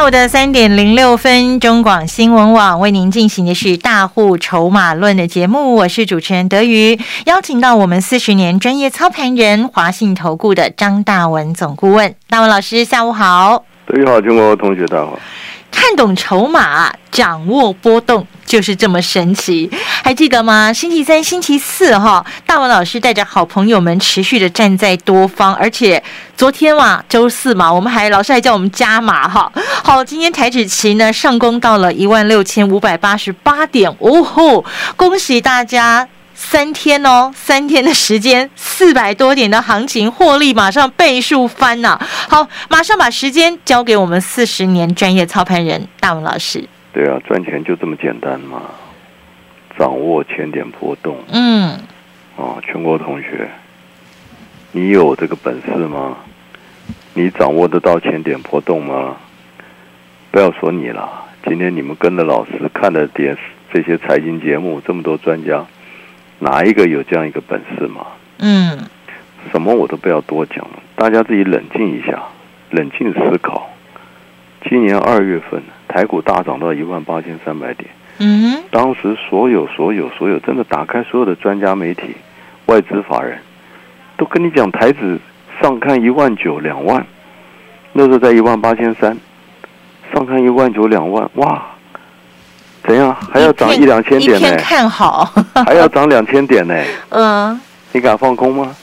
[0.00, 13.66] 下午的三点零六分，中广新闻网为您进行的是大户筹码论的节目，我是主持人德瑜，邀请到我们四十年专业操盘人华信投顾的张大文总顾问，大文老师，下午好。
[13.84, 15.18] 德瑜好，中国同学大家好。
[15.70, 19.70] 看懂筹码，掌握波动，就是这么神奇。
[20.02, 20.72] 还记得吗？
[20.72, 26.02] 星期三、星期四，哈，大文老师带着好朋友们持续的站在多方，而且
[26.36, 29.52] 昨天嘛，周四嘛，我们还老师还叫我们加码，哈。
[29.84, 34.64] 好，今天台指期呢上攻到了一万六千五百八十八点，哦吼，
[34.96, 36.08] 恭喜大家！
[36.42, 42.00] 三天哦，三天的时间，四百多点的行情，获利马上倍数翻呐！
[42.30, 46.66] 好，马上把时间交给我们四十年专业操盘人大文老师。
[46.94, 48.62] 对啊，赚钱就这么简单嘛，
[49.80, 51.16] 掌握千点波动。
[51.32, 51.78] 嗯。
[52.36, 53.48] 哦，全国同学，
[54.72, 56.18] 你有这个本事吗？
[57.14, 59.16] 你掌握得到千点波动吗？
[60.30, 61.10] 不要说你了，
[61.46, 63.34] 今天你们跟着老师看的点，
[63.72, 65.64] 这些财经节目，这么多专家。
[66.40, 68.06] 哪一个有这样一个本事吗？
[68.38, 68.78] 嗯，
[69.50, 72.22] 什么我都不要多讲了，大家自己冷静一下，
[72.68, 73.70] 冷静思考。
[74.68, 77.88] 今年二月份，台股大涨到一万八千三百点。
[78.20, 82.14] 嗯，当时所有所有所有，真的打开所有的专家媒体、
[82.66, 83.38] 外资法人，
[84.16, 85.18] 都跟你讲台子
[85.60, 87.04] 上看一万九两万，
[87.94, 89.16] 那时候在一万八千三，
[90.12, 91.66] 上看一万九两万，哇！
[92.82, 93.14] 怎样？
[93.32, 94.56] 还要涨一两千点呢？
[94.56, 95.24] 看好，
[95.66, 96.74] 还要涨两千点呢。
[97.10, 97.60] 嗯，
[97.92, 98.74] 你敢放空吗？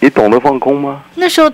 [0.00, 1.00] 你懂得放空吗？
[1.14, 1.50] 那时候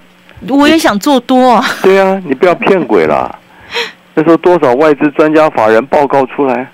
[0.48, 1.62] 我也想做多。
[1.82, 3.34] 对啊，你不要骗鬼了。
[4.14, 6.68] 那时候多少外资专家法人报告出来，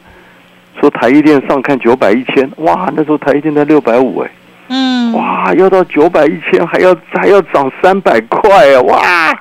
[0.81, 4.31] 说台积电上看九百一千，哇，那时候台积电才六百五哎。
[4.69, 5.13] 嗯。
[5.13, 8.81] 哇，要到九百一千，还要还要涨三百块啊！
[8.83, 9.41] 哇，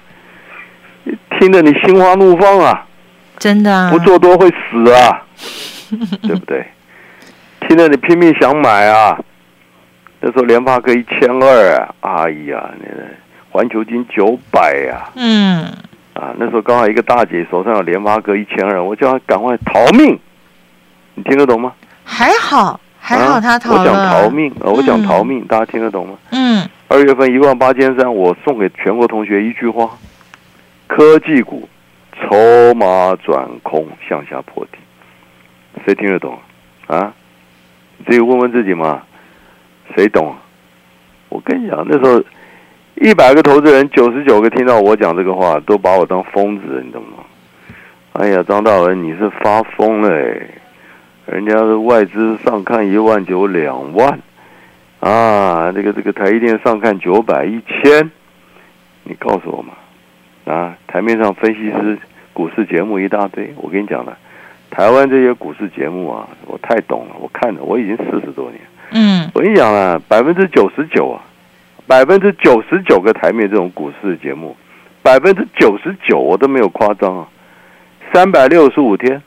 [1.39, 2.85] 听得你心花怒放啊！
[3.37, 3.73] 真的。
[3.73, 5.23] 啊不做多会死啊！
[6.21, 6.65] 对不对？
[7.67, 9.17] 听得你拼命想买啊！
[10.19, 13.03] 那时候联发科一千二啊，哎呀，那个
[13.49, 15.63] 环球金九百呀，嗯，
[16.13, 20.17] 啊，那时候刚好一个大姐手上有联发科一千二，我叫她赶快逃命，
[21.15, 21.73] 你听得懂吗？
[22.03, 23.79] 还好，还好，他逃了。
[23.79, 26.17] 我讲逃命，我讲逃命，大家听得懂吗？
[26.31, 26.67] 嗯。
[26.87, 29.89] 二月份一万八千三，我送给全国同学一句话：
[30.87, 31.67] 科技股
[32.13, 34.77] 筹码转空，向下破底。
[35.85, 36.37] 谁听得懂
[36.87, 37.13] 啊？
[38.05, 39.01] 自己问问自己嘛。
[39.95, 40.35] 谁懂？
[41.29, 42.23] 我跟你讲，那时候
[42.95, 47.23] 一百个投资人，九十九个听到我讲这个话，都把我当疯子，你懂吗？
[48.13, 50.47] 哎呀，张大文，你是发疯了哎！
[51.25, 54.19] 人家的外资上看一万九两万
[54.99, 58.11] 啊，这个这个台积电上看九百一千，
[59.03, 59.73] 你告诉我嘛？
[60.53, 61.97] 啊，台面上分析师
[62.33, 64.17] 股市节目一大堆，我跟你讲了。
[64.69, 67.15] 台湾这些股市节目啊，我太懂了。
[67.19, 68.59] 我看了，我已经四十多年。
[68.91, 71.21] 嗯，我跟你讲啊，百分之九十九啊，
[71.87, 74.55] 百分之九十九个台面这种股市节目，
[75.01, 77.27] 百分之九十九我都没有夸张啊。
[78.11, 79.21] 三百六十五天，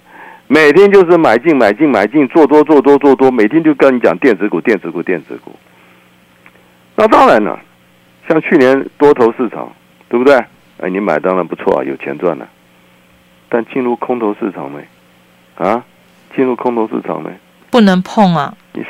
[0.49, 5.55] 每天就是买进买进买进，做多做多做多，每天就跟你讲电子股电子股电子股。
[6.95, 7.59] 那当然了，
[8.29, 9.73] 像去年多头市场，
[10.09, 10.35] 对不对？
[10.79, 12.49] 哎，你买当然不错啊，有钱赚了。
[13.49, 14.87] 但进入空头市场没？
[15.57, 15.85] 啊，
[16.35, 17.31] 进入空头市场没？
[17.71, 18.55] 不能碰啊！
[18.73, 18.85] 你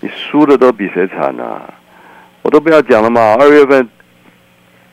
[0.00, 1.72] 你输的都比谁惨啊！
[2.42, 3.36] 我都不要讲了嘛。
[3.38, 3.88] 二月份，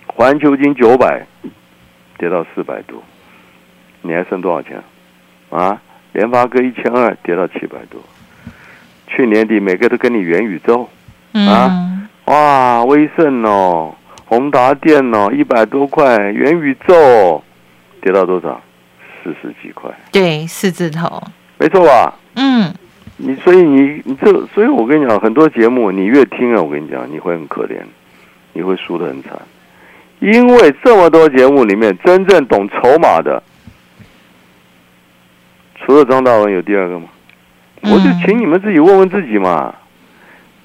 [0.08, 1.26] 环球金九百
[2.18, 3.02] 跌到四百多，
[4.02, 4.82] 你还剩多少钱？
[5.50, 5.82] 啊，
[6.14, 8.02] 联发科一千二跌到七百多。
[9.08, 10.88] 去年底每个都跟你元宇宙。
[11.34, 13.96] 啊，哇，威盛哦，
[14.26, 17.44] 宏达电哦，一百多块，元宇宙
[18.02, 18.62] 跌到多少？
[19.24, 21.22] 四十几块，对，四字头，
[21.58, 22.16] 没错吧？
[22.36, 22.74] 嗯，
[23.18, 27.76] 你所以你你这，所以我跟你讲，很多节目你越听啊，我跟你讲，你会很可怜，
[28.54, 29.34] 你会输得很惨，
[30.20, 33.44] 因为这么多节目里面，真正懂筹码的，
[35.90, 37.08] 除了张大文，有第二个吗？
[37.82, 39.74] 我就请你们自己问问自己嘛。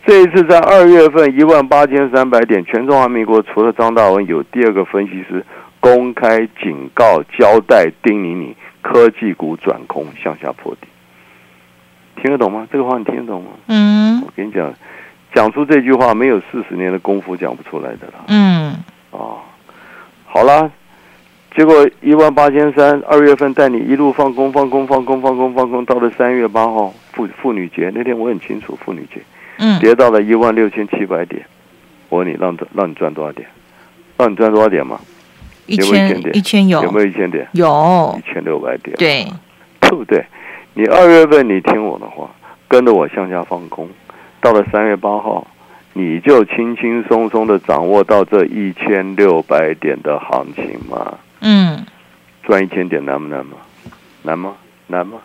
[0.05, 5.43] 这一次在二月份一万八千三百点，全中华民国除了张大文，有第二个分析师。
[5.81, 10.89] 公开警告、交代、叮咛你，科技股转空，向下破底，
[12.21, 12.69] 听得懂吗？
[12.71, 13.49] 这个话你听得懂吗？
[13.69, 14.75] 嗯，我跟你讲，
[15.35, 18.25] 讲出这句话没有四十年的功夫讲不出来的啦。
[18.29, 18.73] 嗯，
[19.11, 19.41] 啊，
[20.27, 20.71] 好啦，
[21.57, 29.21] 结果一万八千三，二月份带你一路放空放空放空放空放空，到了三月八号妇妇女节那天我很清楚，妇女节
[29.59, 31.47] 嗯，跌到了一万六千七百点。
[32.09, 33.47] 我问你，让让你赚多少点？
[34.17, 34.99] 让你赚多少点吗？
[35.67, 37.47] 一有没有一千千点一千有有没有一千点？
[37.53, 38.97] 有一千六百点。
[38.97, 39.25] 对，
[39.81, 40.25] 对不对？
[40.75, 42.29] 你二月份你听我的话，
[42.67, 43.89] 跟着我向下放空，
[44.41, 45.47] 到了三月八号，
[45.93, 51.17] 你就轻轻松松的掌握到这一千六百点的行情嘛？
[51.45, 51.85] 嗯，
[52.43, 53.57] 赚一千点难不难吗？
[54.23, 54.55] 难吗？
[54.87, 55.19] 难吗？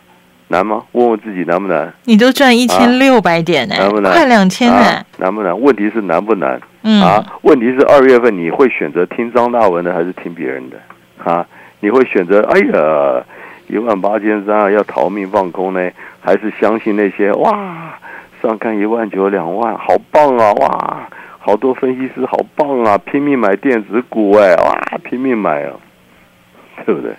[0.49, 0.83] 难吗？
[0.91, 1.93] 问问自己难不难？
[2.03, 5.57] 你都赚一千六百点呢、难不难快两千呢啊，，难不难？
[5.59, 6.59] 问题是难不难？
[6.83, 10.77] 嗯，啊，问题是二月份你会选择听张大文的还是听别人的？
[11.23, 11.45] 啊，
[11.79, 13.23] 你会选择哎呀
[13.67, 15.89] 一万八千三啊要逃命放空呢，
[16.19, 17.93] 还是相信那些哇
[18.41, 21.07] 上看一万九两万好棒啊哇，
[21.37, 25.73] 好多分析师好棒啊，拼命买电子股哎哇拼命买啊，
[26.85, 27.13] 对不对？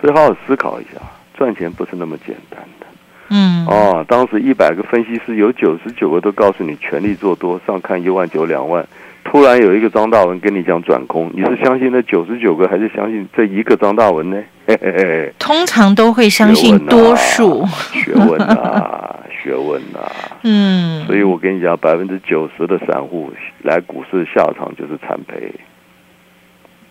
[0.00, 1.00] 所以好好思考一下，
[1.36, 2.86] 赚钱不是那么简单的。
[3.30, 8.86] 嗯，哦，当时一百个分析师有九十九个都告诉你全力做多，上看一万九两万。
[9.24, 14.42] 突然有一个张大文跟你讲转空，你是相信那九十九个，还是相信这一个张大文呢？
[14.66, 20.08] 嘿嘿嘿，通常都会相信多数，学问啊，学问啊。
[20.44, 23.30] 嗯，所以我跟你讲，百分之九十的散户
[23.62, 25.52] 来股市下场就是惨赔。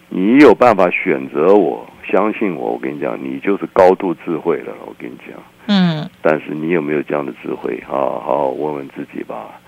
[0.09, 4.73] 你有办法选择我，相信我，我跟你讲，你就是高度智慧了。
[4.85, 5.37] 我跟你讲。
[5.69, 7.91] 嗯但是你有没有这样的智慧啊？
[7.91, 9.59] 好好问问自己吧。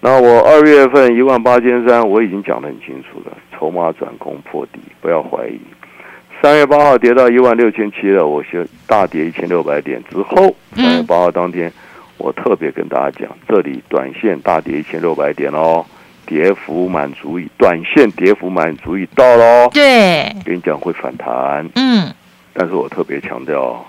[0.00, 5.58] 那我二月份一万八千三，我已经讲得很清楚了，筹码转空破底，不要怀疑。
[6.42, 11.72] 三月八号跌到一万六千七了，我先大跌一千六百点之后，嗯三月八号当天，
[12.18, 15.86] 我特别跟大家讲，这里短线大跌一千六百点哦，
[16.32, 19.68] 跌幅满足以，短线跌幅满足已到喽。
[19.70, 22.10] 对，跟你讲会反弹，嗯。
[22.54, 23.84] 但是我特别强调，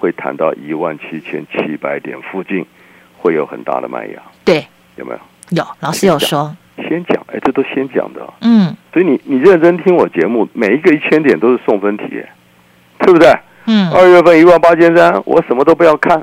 [0.00, 2.66] 会谈到一万七千七百点附近，
[3.16, 5.18] 会有很大的卖压，对，有没有？
[5.50, 6.56] 有老师有说，
[6.88, 8.22] 先讲，哎，这都先讲的。
[8.22, 8.76] 哦，嗯。
[8.92, 12.28] 所以你你认真听我节目，每一个一千点都是送分题，哎
[13.06, 13.32] 对不对？
[13.66, 13.88] 嗯。
[13.92, 16.18] 二月份一万八千三，我什么都不要看。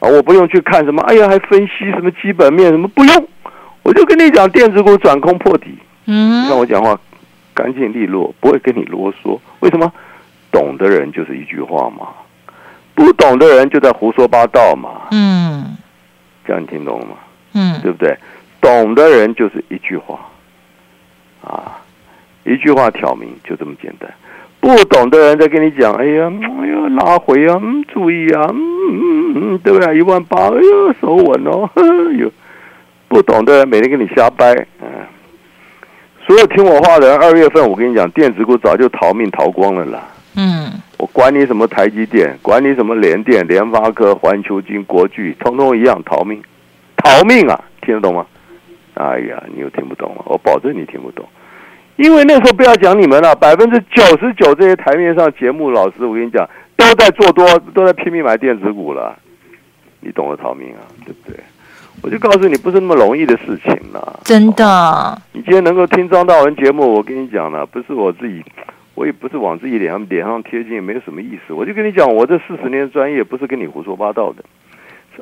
[0.00, 3.28] 啊，我不用去看什么，哎呀，还分析什么基本面什么，不用，
[3.84, 5.66] 我就跟你讲，电子股转空破底，
[6.06, 6.14] 你
[6.48, 6.98] 看嗯我讲话
[7.54, 9.38] 干净利落，不会跟你啰嗦。
[9.60, 9.92] 为什么？
[10.50, 12.08] 懂的人就是一句话嘛，
[12.94, 15.08] 不懂的人就在胡说八道嘛。
[15.10, 15.76] 嗯
[16.46, 17.12] 这样你听懂了吗？
[17.54, 18.16] 嗯对不对？
[18.60, 20.18] 懂的人就是一句话，
[21.42, 21.78] 啊，
[22.44, 24.10] 一句话挑明，就这么简单。
[24.60, 29.98] 不懂的人在跟你讲，哎呀，嗯哎呀，拉回啊，嗯，注意啊，嗯嗯嗯，对不对？
[29.98, 31.82] 一万八，哎呀，手稳哦，哎
[32.18, 32.30] 呦，
[33.08, 34.88] 不懂的人每天跟你瞎掰，嗯。
[36.26, 40.08] 所有听我话的人，二月份我跟你讲，电子股早就逃命逃光了啦。
[40.36, 46.42] 嗯我管你什么台积电，管你什么联电、联发科、环球金、国巨，通通一样逃命，
[46.96, 47.60] 逃命啊！
[47.82, 48.26] 听得懂吗？
[48.94, 51.28] 哎呀，你又听不懂了，我保证你听不懂，
[51.96, 59.14] 因为那时候不要讲你们了，百分之九十九这些台面上节目老师，我跟你讲，都在做多，都在拼命买电子股了，
[60.00, 61.38] 你懂得逃命啊，对不对？
[62.04, 64.20] 我就告诉你，不是那么容易的事情啦。
[64.24, 68.44] 真的，你今天能够听张大文节目，我跟你讲了，不是我自己，
[68.94, 71.54] 我也不是往自己脸上脸上贴金，也没有什么意思。
[71.54, 74.44] 我就跟你讲，我这四十年的专业不是跟你胡说八道的。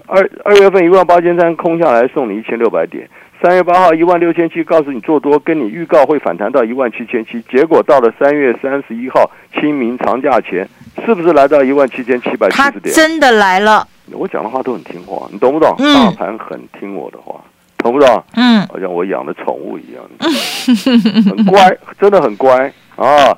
[0.06, 3.08] 二二月份一万八千三空下来，送你一千六百点。
[3.40, 7.40] 三月八号一万六千七，告诉你做多，跟你预告会反弹到一万七千七。
[7.42, 10.68] 结果到了三月三十一号清明长假前，
[11.06, 12.92] 是不是来到一万七千七百七十点？
[12.92, 15.74] 真的来了，我讲的话都很听话，你懂不懂？
[15.78, 15.94] 嗯。
[15.94, 17.40] 大盘很听我的话，
[17.78, 18.24] 懂不懂？
[18.34, 18.66] 嗯。
[18.66, 20.04] 好像我养的宠物一样，
[21.24, 23.36] 很乖，真的很乖啊！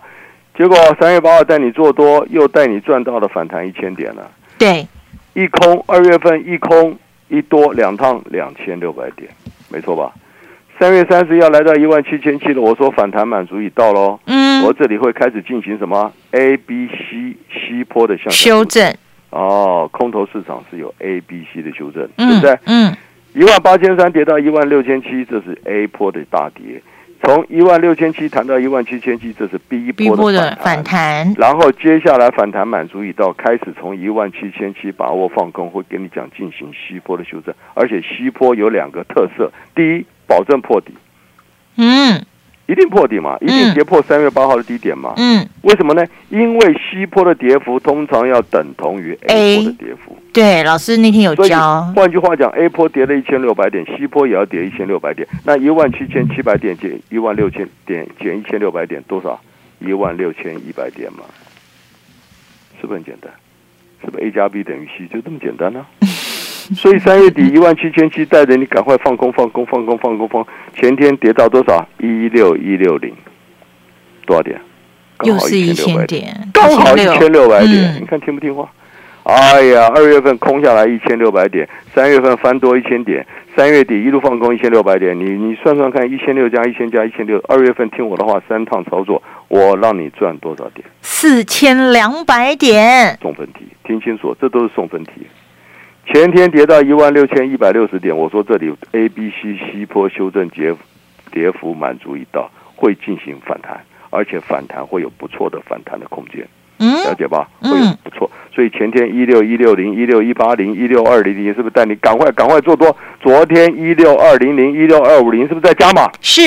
[0.56, 4.86] 结果三月八号带你做多，又带你赚到了反弹一千点了，对，
[5.32, 6.96] 一空二月份一空
[7.28, 9.28] 一多两趟两千六百点，
[9.68, 10.12] 没错吧？
[10.78, 14.62] 三月三十要来到一万七千七了，我说反弹满足已到喽，嗯。
[14.64, 18.94] 我，这里会开始进行什么？A、B、C 西坡的向下修正，
[19.34, 22.58] 哦，空头市场是有 A、B、C 的修正，对嗯不对？
[22.66, 22.96] 嗯。
[23.34, 26.80] 一万八千三跌到一万六千七，这是 A 波的大跌；
[27.20, 31.34] 从一万六千七谈到一万七千七，这是 B，B 波波的的反反弹。
[31.36, 40.92] 然后接下来反弹满足已到，开始从一万七千七把握放空，会跟你讲进行西坡的修正，而且西坡有两个特色：第一，保证破底；
[41.76, 42.24] 嗯
[42.66, 45.12] 一定破底嘛，一定跌破三月八号的低点嘛。
[45.16, 46.06] 嗯，为什么呢？
[46.30, 50.16] 因为西坡的跌幅通常要等同于 A 波的跌幅。
[50.32, 51.92] 对，老师那天有教。
[51.94, 55.28] 换句话讲，A 坡跌了一千六百点，西坡也要跌一千六百点。
[55.44, 59.40] 那一万七千七百点减一万六千点减一千六百点，多少？
[59.80, 61.24] 一万六千一百点嘛，
[62.80, 63.30] 是不是很简单？
[64.02, 65.84] 是不是 A 加 B 等于 C 就这么简单呢、
[66.74, 70.46] 所以三月底一万七千七，带着你赶快放空放空放空放空放。
[70.74, 71.86] 前天跌到多少？
[71.98, 73.12] 一六一六零，
[74.24, 74.60] 多少点？
[75.18, 78.68] 刚好又是一1600千点，刚好一千六百点，嗯你看听不听话？
[79.24, 90.84] 哎呀，二月份空下来一千六百点，三月份翻多一千点，三月底一路放空一千六百点，你你算算看，一千六加一千加一千六，二月份听我的话，三趟操作，我让你赚多少点？
[91.00, 93.18] 四千两百点。
[93.22, 95.26] 送分题，听清楚，这都是送分题。
[96.06, 100.74] 前天跌到一万六千一百六十点，我说这里 A、B、C 西坡修正跌
[101.32, 103.80] 跌幅满足一道，会进行反弹，
[104.10, 106.42] 而且反弹会有不错的反弹的空间。
[106.42, 107.48] 了嗯，解吧？
[107.62, 108.30] 嗯会有不错。
[108.54, 112.94] 所以前天一六一六零、一六一八零、一六二零零，是不是带你赶快赶快做多？
[113.20, 116.10] 昨天一六二零零、一六二五零，是不是在加码？
[116.20, 116.42] 是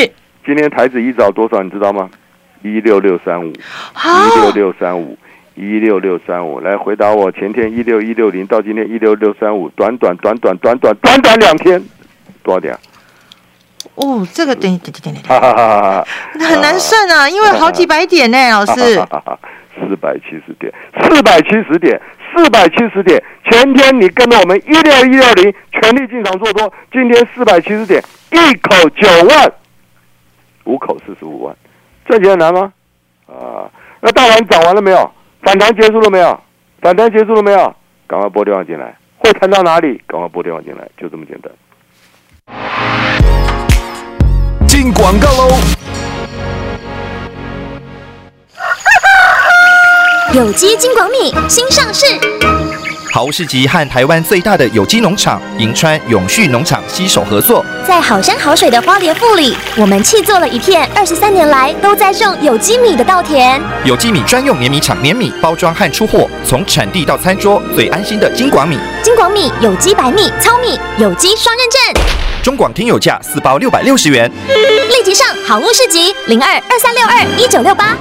[0.46, 1.64] 今天台子一早多少？
[1.64, 2.10] 你知道吗？
[2.62, 5.18] 一六六三五，一六六三五，
[5.58, 6.60] 一六六三五。
[6.60, 11.84] 来回答我，前天一六一六零到今天一六六三五，短短短短短短短短两天，
[12.44, 12.80] 多少点啊？
[13.96, 16.08] 哦，这个等等等等等，哈哈哈哈哈！
[16.48, 19.02] 很难算啊，因为好几百点呢， 老师。
[19.80, 20.74] 四百七十点，
[21.04, 22.02] 四百七十点，
[22.34, 23.24] 四百七十点。
[23.46, 29.52] 前天你跟着我们一六一六零全力进场做多，今天四百七十点，一口九万，
[30.64, 31.56] 五口四十五万，
[32.08, 32.74] 赚钱很难吗？
[33.28, 33.70] 啊，
[34.02, 35.12] 那大盘涨完了没有？
[35.48, 36.38] 反弹结束了没有？
[36.82, 37.74] 反弹结束了没有？
[38.06, 40.02] 赶快拨电话进来，会谈到哪里？
[40.06, 41.50] 赶快拨电话进来，就这么简单。
[44.68, 45.56] 进广告喽！
[50.34, 52.06] 有机金广米新上市，
[53.12, 63.60] 好物市集和台湾最大的有机农场银川永续农场携手合作，在好山好水的花莲富里，我们砌做了一片二十三年来都在种有机米的稻田。
[63.84, 68.78] 有机米专用碾米厂碾米包装和出货，从产地到餐桌最安心的金广米。
[69.04, 72.04] 金广米有机白米、糙米，有机双认证。
[72.44, 74.32] 中广听友价四包六百六十元。
[74.90, 77.96] 立即上好物市集零二二三六二一九六八。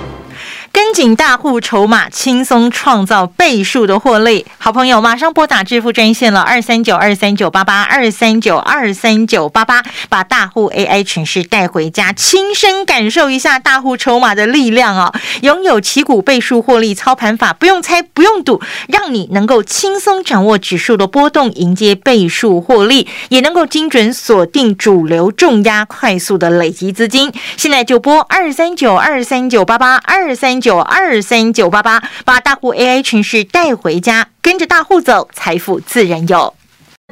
[0.76, 4.45] 跟紧大户筹码，轻松创造倍数的获利。
[4.59, 15.14] 好朋友，马上拨打致富专线了，二三九二三九八八二三九二三九八八，把大户 AI 群势带回家，亲身感受一下大户筹码的力量哦。
[15.40, 27.33] 拥有旗股倍数获利操盘法，不用猜，不用赌，让你能够轻松掌握指数的波动，迎接倍数获利，也能够精准锁定主流重压，快速的累积资金。
[27.56, 36.56] 现在就拨二三九二三九八八二三九二三九八八，把大户 AI 城市带回家，跟着大户走，财富自然有。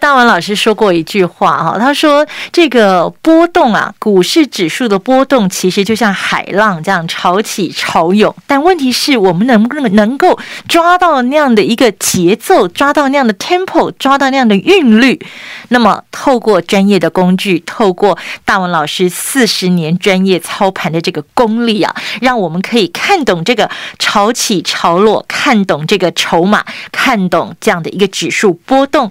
[0.00, 15.18] 大文老师说过一句话哈，他说这个波动啊，股市指数的波动其实就像海浪这样潮起潮涌，但问题是我们能不能能够抓到那样的一个节奏，抓到那样的 tempo，抓到那样的韵律。
[15.68, 29.10] 那么透过专业的工具，透过大文老师四十年专业操盘的这个功力啊，让我们可以看懂这个潮起潮落，看懂这个筹码，看懂这样的一个指数波动。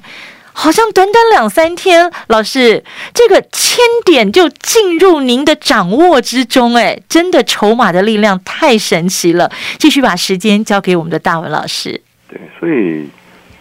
[0.54, 2.84] 好像短短两三天，老师
[3.14, 9.52] 这个千点就进入您的掌握之中，哎，真的筹码的力量太神奇了。
[9.78, 12.02] 继续把时间交给我们的大文老师。
[12.30, 13.10] 对，所以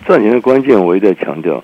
[0.06, 1.62] 赚钱的关键，我一直在强调，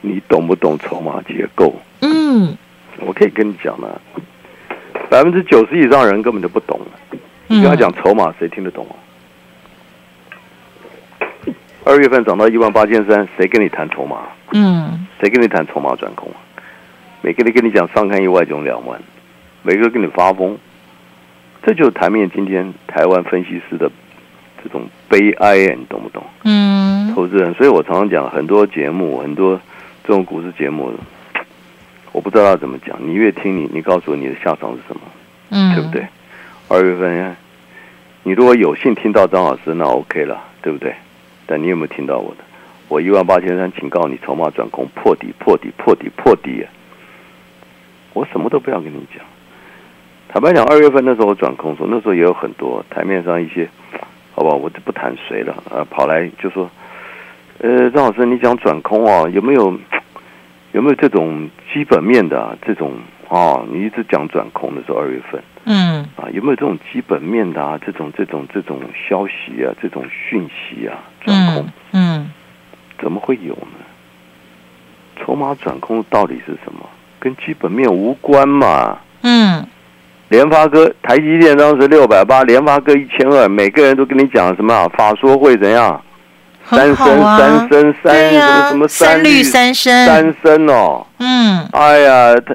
[0.00, 1.74] 你懂不懂筹码结构？
[2.00, 2.56] 嗯
[3.04, 3.88] 我可以跟你讲呢，
[5.08, 6.80] 百分之九十以上人根本就不懂。
[7.48, 8.94] 你跟他嗯，讲筹码，谁听得懂啊？
[11.84, 14.18] 二月份涨到一万八千三，谁跟你谈筹码？
[14.52, 16.38] 嗯谁跟你谈筹码转空啊？
[17.22, 19.00] 每个人跟你讲上看一万就两万，
[19.62, 20.56] 每个人跟你发疯，
[21.64, 23.90] 这就是台面今天台湾分析师的
[24.62, 26.24] 这种悲哀，你懂不懂？
[26.44, 29.60] 嗯投资人，所以我常常讲，很多节目，很多
[30.04, 30.92] 这种股市节目，
[32.12, 32.96] 我不知道要怎么讲。
[33.00, 35.00] 你越听你，你告诉我你的下场是什么，
[35.50, 36.06] 嗯，对不对？？
[36.68, 37.36] 二月份，
[38.22, 40.94] 你如果有幸听到张老师，那 OK 了，对不对？
[41.46, 42.44] 但你有没有听到我的？
[42.88, 46.66] 我一万八千三，警告你，筹码转空，破底，破底，破底，破底。
[48.12, 49.24] 我什么都不要跟你讲。
[50.28, 53.68] 坦白讲，二月份那时候我转空说，那时候也有很多台面上一些，
[54.34, 56.70] 好吧，我就不谈谁了，啊，跑来就说，
[57.58, 59.72] 呃，张老师，你讲转空啊，有没有
[60.72, 62.92] 有没有这种基本面的、这种
[63.28, 67.78] 啊，你一直讲转空的时候，二月份嗯啊，有没有这种基本面的啊？
[67.84, 72.32] 这种这种这种消息啊，这种讯息啊，转空、嗯嗯，
[73.00, 73.84] 怎么会有呢？
[75.20, 76.80] 筹码转空的道理是什么？
[77.20, 78.98] 跟基本面无关嘛。
[79.22, 79.64] 嗯，
[80.28, 84.88] 联发哥、台积电当时六百八，联发哥一千二，每个人都跟你讲什么啊？
[84.96, 86.02] 法说会怎样？
[86.64, 91.06] 三升、啊，三升、三什么什么三绿三升，三升哦。
[91.18, 92.54] 嗯哎呀，他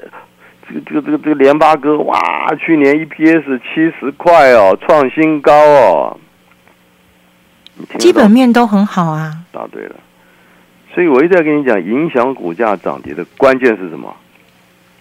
[0.67, 2.19] 这个这个这个这个联发科哇，
[2.59, 6.19] 去年 EPS 七十块哦，创新高哦。
[8.00, 9.95] 基本面都很好啊，答对了，
[10.93, 14.13] 所以我一直在跟你讲，影响股价涨跌的关键是什么？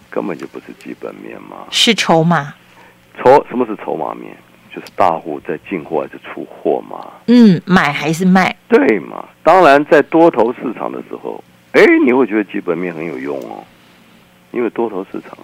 [0.09, 1.57] 根本就不是基本面嘛。
[1.71, 2.53] 是筹码，
[3.17, 4.35] 筹什么是筹码面？
[4.73, 7.07] 就是大户在进货还是出货嘛？
[7.25, 8.55] 嗯，买还是卖？
[8.69, 9.25] 对嘛？
[9.41, 13.65] 当然，在多头市场的时候，哎，你会觉得基本面很有用哦，
[14.51, 15.37] 因为多头市场，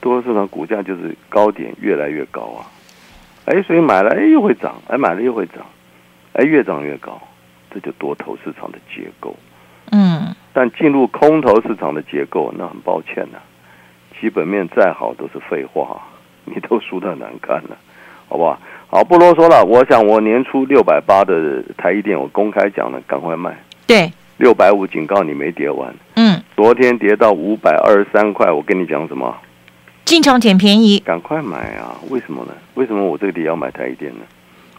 [0.00, 2.66] 多头市场股价就是高点越来越高啊，
[3.46, 5.64] 哎，所以买了哎又会涨，哎买了又会涨，
[6.32, 7.20] 哎越涨越高，
[7.72, 9.36] 这就多头市场的结构。
[9.92, 13.38] 嗯但进入空头市场的结构，那很抱歉呐、
[14.20, 16.00] 基本面再好都是废话，
[16.44, 17.76] 你都输的很难看了，
[18.28, 18.58] 好不好？
[18.88, 19.64] 好，不啰嗦了。
[19.64, 23.56] 我想我年初六百八的台积电，我公开讲了，赶快卖。
[23.86, 29.34] 对，六百五警告你没跌完，嗯，昨天跌到五百二十三块，我跟你讲什么？
[30.04, 31.96] 进场捡便宜，赶快买啊！
[32.10, 32.52] 为什么呢？
[32.74, 34.20] 为什么我这个底要买台积电呢？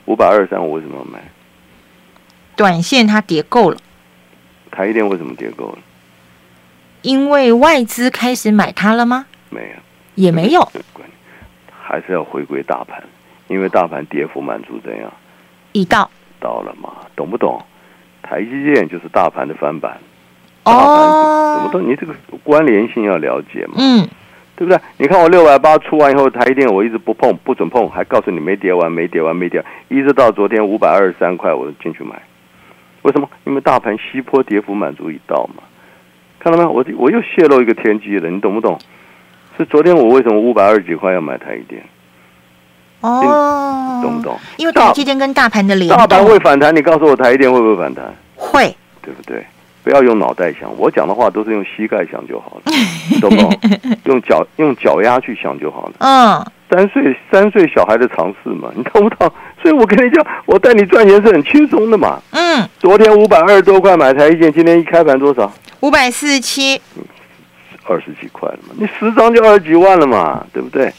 [0.06, 1.20] 五百二十三，我为什么要买？
[2.56, 3.78] 短线它跌够了，
[4.70, 5.80] 台积电为什么跌够了？
[7.02, 9.26] 因为外资开始买它了吗？
[9.50, 9.76] 没有。
[10.14, 10.62] 也没有，
[11.82, 13.02] 还是要回归大盘，
[13.48, 15.12] 因为大盘跌幅满足怎样
[15.72, 16.94] 已到到了嘛？
[17.16, 17.60] 懂不懂？
[18.22, 19.98] 台积电就是大盘的翻版，
[20.64, 22.14] 大盘怎么哦，都你这个
[22.44, 24.08] 关联性要了解嘛，嗯
[24.56, 24.80] 对不对？
[24.98, 32.22] 你看我六百八出完以后，台积电我一直不碰，不准碰，还告诉你没跌完，没跌完，没跌完，一直到昨天五百二十三块，我进去买。
[33.02, 33.28] 为什么？
[33.46, 35.64] 因为大盘西坡跌幅满足已到嘛。
[36.38, 36.70] 看到没有？
[36.72, 38.78] 我我又泄露一个天机了，你懂不懂？
[39.58, 41.84] 是昨天我为什么五百二十几块要买台积电？
[43.00, 44.38] 哦，懂不懂？
[44.58, 48.14] 因为台积电跟大盘的联大盘会反弹，你告诉我台积电会不会反弹？
[48.36, 49.44] 会，对不对？
[49.84, 52.72] 不要用脑袋想，我讲的话都是用膝盖想就好了，
[53.20, 53.60] 懂不懂？
[54.06, 55.94] 用脚用脚丫去想就好了。
[56.00, 59.32] 嗯，三岁三岁小孩的尝试嘛，你懂不懂？
[59.62, 62.22] 所以我跟你讲，我带你赚钱是很轻松的嘛。
[62.32, 65.52] 嗯，昨天五百二十多块买台一件，今天一开盘多少？
[65.82, 66.80] 五百四十七，
[67.88, 70.94] 二十几块了嘛，你十张就二十几万了嘛，对不对？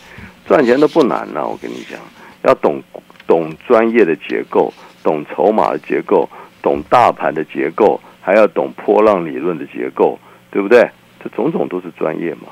[0.45, 1.99] 赚钱都不难了，我跟你讲，
[2.43, 2.83] 要懂
[3.29, 4.73] 懂专业的结构，
[5.05, 6.29] 懂筹码的结构，
[6.61, 10.19] 懂大盘的结构，还要懂波浪理论的结构，
[10.51, 10.89] 对不对？
[11.23, 12.49] 这种种都是专业嘛。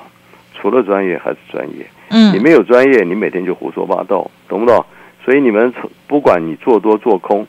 [0.55, 4.85] 除了专业还是专业，嗯你没有专业，你每天就胡说八道，懂不懂？
[5.25, 5.73] 所以你们
[6.07, 7.47] 不管你做多做空，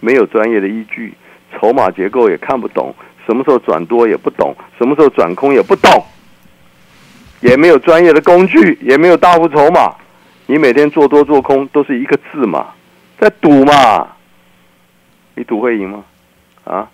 [0.00, 1.14] 没有专业的依据，
[1.52, 6.04] 筹码结构也看不懂，什么时候转多也不懂，什么时候转空也不懂，
[7.40, 9.94] 也没有专业的工具，也没有大幅筹码，
[10.46, 12.74] 你每天做多做空都是一个字嘛，
[13.18, 14.06] 在赌嘛，
[15.34, 16.04] 你赌会赢吗？
[16.64, 16.90] 啊，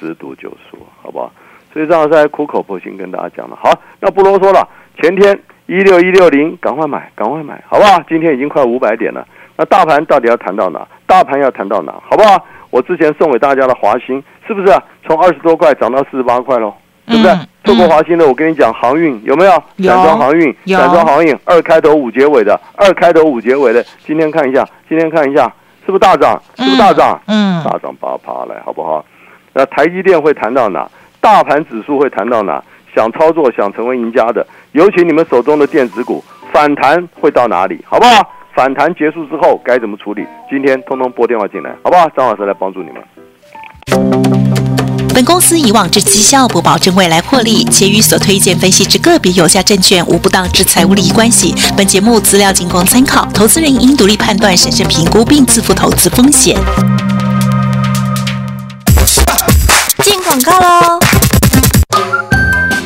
[0.00, 1.30] 十赌九输，好不好？
[1.72, 4.68] 所以张老师还苦口婆心跟大家讲了，好，那不啰嗦了，
[5.00, 8.02] 前天一六一六零，赶快买，赶快买，好不好？
[8.08, 9.24] 今天已经快五百点了，
[9.56, 10.84] 那大盘到底要谈到哪？
[11.06, 11.92] 大盘要谈到哪？
[12.08, 12.44] 好不好？
[12.70, 16.74] 我之前送给大家的华兴，是不是、啊、从二十多块涨到四十八块喽？
[17.06, 17.32] 对不对？
[17.32, 19.52] 嗯错过华兴的，我跟你讲，航运有没有？
[19.76, 25.44] 有散装航运，有散装航运二开头五结尾的，二开头五结尾的，今天看一下，今天看一下，
[25.84, 26.40] 是不是大涨？
[26.56, 27.20] 是不是大涨？
[27.26, 29.04] 嗯，大涨八趴来，好不好？
[29.52, 30.88] 那台积电会谈到哪？
[31.20, 32.62] 大盘指数会谈到哪？
[32.94, 37.78] 想操作、想成为赢家的，尤其你们手中的电子股反弹会到哪里？
[37.84, 38.28] 好不好？
[38.52, 40.26] 反弹结束之后该怎么处理？
[40.50, 42.08] 今天通通拨电话进来，好不好？
[42.16, 43.00] 张老师来帮助你们。
[45.14, 51.54] 本公司以往之绩效不保证未来获利，且与所推荐分析之个别有价证券无不当之财务利益关系。
[51.76, 56.56] 本节目资料仅供参考，投资人应独立判断、审慎评估并自负投资风险。
[60.42, 60.98] 告喽！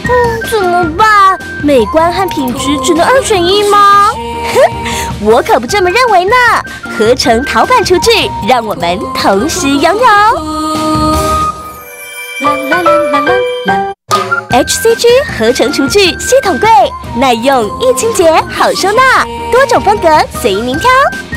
[0.06, 1.38] 嗯，怎么办？
[1.62, 4.10] 美观和品质只能二选一吗？
[4.10, 4.60] 哼，
[5.24, 6.34] 我可不这么认为呢。
[6.96, 8.10] 合成陶板厨具，
[8.48, 10.04] 让我们同时拥有。
[12.40, 13.32] 啦啦啦啦啦
[13.66, 13.93] 啦。
[14.54, 15.04] HCG
[15.36, 16.68] 合成厨具系统柜，
[17.18, 20.08] 耐用、易清洁、好收纳，多种风格
[20.40, 20.88] 随您挑，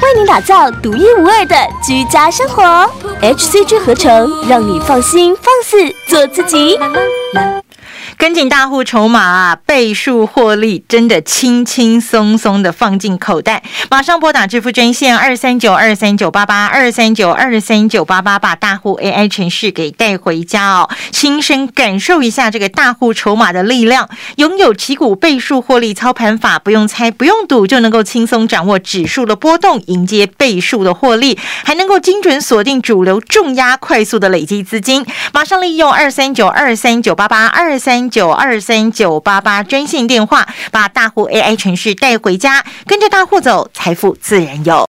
[0.03, 2.63] 为您打造独一无二的居家生活。
[3.19, 6.77] HCG 合成，让你放心放肆做自己。
[8.17, 13.61] 跟紧大户筹码啊，倍数获利真的轻轻松松的放进口袋。
[13.91, 24.09] 马上拨打支付专线二三九二三九八八二三九二三九八八，把大户 AI 程序给带回家哦，亲身感受一下这个大户筹码的力量。
[24.37, 35.05] 拥有旗股倍数获利操盘法，不用猜，不用赌，就能够轻松掌握指数的波动，迎接倍数的获利，还能够精准锁定主流重压，快速的累积资金。
[35.31, 44.85] 马上利用二三九二三九八八二三九二三九八八专线电话，把大户 AI 程序带回家，跟着大户走，财富自然有。